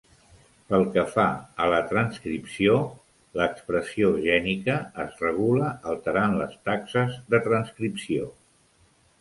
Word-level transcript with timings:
Pel 0.69 0.85
que 0.93 1.01
fa 1.15 1.25
a 1.65 1.65
la 1.73 1.81
transcripció, 1.91 2.79
l'expressió 3.41 4.09
gènica 4.25 4.79
es 5.05 5.23
regula 5.27 5.69
alterant 5.93 6.37
les 6.43 6.59
taxes 6.71 7.21
de 7.35 7.43
transcripció. 7.51 8.27